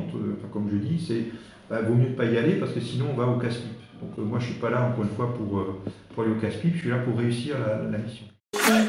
comme 0.53 0.69
je 0.71 0.77
dis, 0.77 0.99
c'est 0.99 1.27
bah, 1.69 1.83
vaut 1.83 1.95
mieux 1.95 2.09
ne 2.09 2.15
pas 2.15 2.25
y 2.25 2.37
aller 2.39 2.55
parce 2.55 2.73
que 2.73 2.81
sinon 2.81 3.09
on 3.13 3.17
va 3.17 3.27
au 3.27 3.39
casse-pipe. 3.39 4.01
Donc 4.01 4.19
euh, 4.19 4.23
moi 4.23 4.39
je 4.39 4.47
ne 4.47 4.53
suis 4.53 4.61
pas 4.61 4.71
là 4.71 4.83
encore 4.83 5.05
une 5.05 5.15
fois 5.15 5.35
pour, 5.35 5.59
euh, 5.59 5.81
pour 6.15 6.23
aller 6.23 6.33
au 6.33 6.41
casse-pipe, 6.41 6.75
je 6.75 6.81
suis 6.81 6.91
là 6.91 6.99
pour 6.99 7.19
réussir 7.19 7.57
la, 7.59 7.99
mission. 7.99 8.25
Grâce 8.55 8.87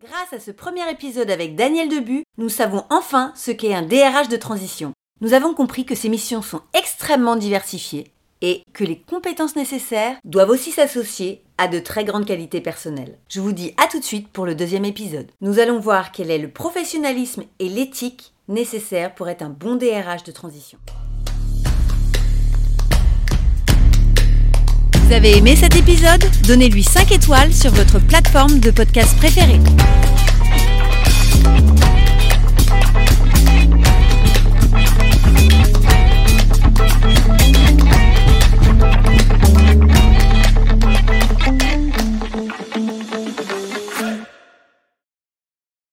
Grâce 0.00 0.32
à 0.32 0.40
ce 0.40 0.50
premier 0.50 0.88
épisode 0.90 1.30
avec 1.30 1.56
Daniel 1.56 1.88
Debu, 1.88 2.22
nous 2.38 2.48
savons 2.48 2.84
enfin 2.88 3.32
ce 3.34 3.50
qu'est 3.50 3.74
un 3.74 3.82
DRH 3.82 4.28
de 4.28 4.36
transition. 4.36 4.92
Nous 5.20 5.34
avons 5.34 5.54
compris 5.54 5.84
que 5.84 5.94
ces 5.94 6.08
missions 6.08 6.40
sont 6.40 6.62
extrêmement 6.72 7.36
diversifiées 7.36 8.12
et 8.40 8.62
que 8.72 8.84
les 8.84 8.98
compétences 8.98 9.56
nécessaires 9.56 10.16
doivent 10.24 10.50
aussi 10.50 10.70
s'associer 10.70 11.42
à 11.60 11.68
de 11.68 11.78
très 11.78 12.04
grandes 12.04 12.24
qualités 12.24 12.62
personnelles. 12.62 13.18
Je 13.28 13.38
vous 13.38 13.52
dis 13.52 13.74
à 13.76 13.86
tout 13.86 14.00
de 14.00 14.04
suite 14.04 14.28
pour 14.28 14.46
le 14.46 14.54
deuxième 14.54 14.86
épisode. 14.86 15.26
Nous 15.42 15.58
allons 15.58 15.78
voir 15.78 16.10
quel 16.10 16.30
est 16.30 16.38
le 16.38 16.48
professionnalisme 16.48 17.42
et 17.58 17.68
l'éthique 17.68 18.32
nécessaires 18.48 19.14
pour 19.14 19.28
être 19.28 19.42
un 19.42 19.50
bon 19.50 19.76
DRH 19.76 20.24
de 20.24 20.32
transition. 20.32 20.78
Vous 25.04 25.12
avez 25.12 25.36
aimé 25.36 25.54
cet 25.54 25.76
épisode? 25.76 26.24
Donnez-lui 26.46 26.82
5 26.82 27.12
étoiles 27.12 27.52
sur 27.52 27.72
votre 27.72 27.98
plateforme 27.98 28.58
de 28.60 28.70
podcast 28.70 29.14
préférée. 29.18 29.60